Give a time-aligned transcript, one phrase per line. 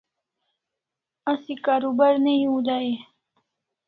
[1.31, 3.01] Asi karubar ne hiu dai e?